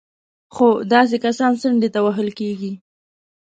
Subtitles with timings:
[0.53, 2.71] خو داسې کسان څنډې ته وهل کېږي